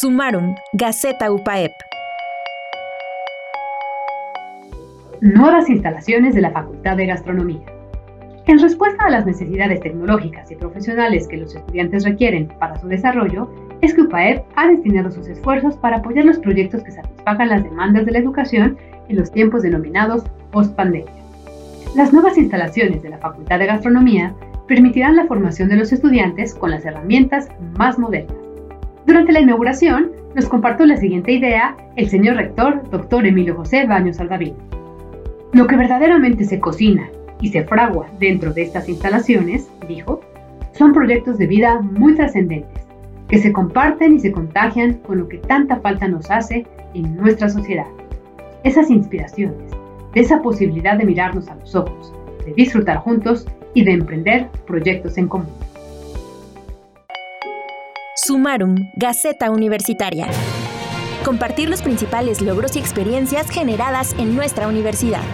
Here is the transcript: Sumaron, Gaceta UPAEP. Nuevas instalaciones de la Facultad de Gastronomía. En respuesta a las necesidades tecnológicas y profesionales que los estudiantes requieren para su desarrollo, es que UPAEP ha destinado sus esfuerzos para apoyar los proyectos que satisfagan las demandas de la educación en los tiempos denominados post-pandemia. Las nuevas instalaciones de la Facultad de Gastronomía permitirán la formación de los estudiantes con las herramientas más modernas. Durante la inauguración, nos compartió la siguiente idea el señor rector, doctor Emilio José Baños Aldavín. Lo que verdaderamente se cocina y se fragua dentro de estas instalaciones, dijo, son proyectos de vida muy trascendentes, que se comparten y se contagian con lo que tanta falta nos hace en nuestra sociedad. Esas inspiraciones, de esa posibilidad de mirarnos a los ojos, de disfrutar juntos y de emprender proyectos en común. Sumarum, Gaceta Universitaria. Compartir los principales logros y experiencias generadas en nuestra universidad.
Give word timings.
Sumaron, 0.00 0.54
Gaceta 0.72 1.30
UPAEP. 1.30 1.72
Nuevas 5.20 5.68
instalaciones 5.68 6.34
de 6.34 6.40
la 6.40 6.52
Facultad 6.52 6.96
de 6.96 7.04
Gastronomía. 7.04 7.66
En 8.46 8.60
respuesta 8.60 9.04
a 9.04 9.10
las 9.10 9.26
necesidades 9.26 9.80
tecnológicas 9.80 10.50
y 10.50 10.56
profesionales 10.56 11.28
que 11.28 11.36
los 11.36 11.54
estudiantes 11.54 12.04
requieren 12.04 12.48
para 12.58 12.80
su 12.80 12.88
desarrollo, 12.88 13.50
es 13.82 13.92
que 13.92 14.00
UPAEP 14.00 14.42
ha 14.56 14.68
destinado 14.68 15.10
sus 15.10 15.28
esfuerzos 15.28 15.76
para 15.76 15.98
apoyar 15.98 16.24
los 16.24 16.38
proyectos 16.38 16.82
que 16.82 16.92
satisfagan 16.92 17.50
las 17.50 17.62
demandas 17.62 18.06
de 18.06 18.12
la 18.12 18.20
educación 18.20 18.78
en 19.08 19.16
los 19.18 19.30
tiempos 19.30 19.60
denominados 19.60 20.24
post-pandemia. 20.50 21.12
Las 21.94 22.10
nuevas 22.14 22.38
instalaciones 22.38 23.02
de 23.02 23.10
la 23.10 23.18
Facultad 23.18 23.58
de 23.58 23.66
Gastronomía 23.66 24.34
permitirán 24.66 25.16
la 25.16 25.26
formación 25.26 25.68
de 25.68 25.76
los 25.76 25.92
estudiantes 25.92 26.54
con 26.54 26.70
las 26.70 26.86
herramientas 26.86 27.50
más 27.76 27.98
modernas. 27.98 28.49
Durante 29.06 29.32
la 29.32 29.40
inauguración, 29.40 30.12
nos 30.34 30.46
compartió 30.46 30.86
la 30.86 30.96
siguiente 30.96 31.32
idea 31.32 31.76
el 31.96 32.08
señor 32.08 32.36
rector, 32.36 32.88
doctor 32.90 33.26
Emilio 33.26 33.56
José 33.56 33.86
Baños 33.86 34.20
Aldavín. 34.20 34.54
Lo 35.52 35.66
que 35.66 35.76
verdaderamente 35.76 36.44
se 36.44 36.60
cocina 36.60 37.08
y 37.40 37.48
se 37.48 37.64
fragua 37.64 38.06
dentro 38.18 38.52
de 38.52 38.62
estas 38.62 38.88
instalaciones, 38.88 39.68
dijo, 39.88 40.20
son 40.72 40.92
proyectos 40.92 41.38
de 41.38 41.46
vida 41.46 41.80
muy 41.80 42.14
trascendentes, 42.14 42.84
que 43.28 43.38
se 43.38 43.52
comparten 43.52 44.14
y 44.14 44.20
se 44.20 44.32
contagian 44.32 44.94
con 44.94 45.18
lo 45.18 45.28
que 45.28 45.38
tanta 45.38 45.76
falta 45.80 46.06
nos 46.06 46.30
hace 46.30 46.66
en 46.94 47.16
nuestra 47.16 47.48
sociedad. 47.48 47.86
Esas 48.62 48.90
inspiraciones, 48.90 49.70
de 50.14 50.20
esa 50.20 50.42
posibilidad 50.42 50.98
de 50.98 51.06
mirarnos 51.06 51.48
a 51.48 51.54
los 51.54 51.74
ojos, 51.74 52.12
de 52.44 52.52
disfrutar 52.52 52.98
juntos 52.98 53.46
y 53.74 53.84
de 53.84 53.92
emprender 53.92 54.48
proyectos 54.66 55.16
en 55.18 55.28
común. 55.28 55.69
Sumarum, 58.30 58.92
Gaceta 58.94 59.50
Universitaria. 59.50 60.28
Compartir 61.24 61.68
los 61.68 61.82
principales 61.82 62.40
logros 62.40 62.76
y 62.76 62.78
experiencias 62.78 63.50
generadas 63.50 64.14
en 64.20 64.36
nuestra 64.36 64.68
universidad. 64.68 65.24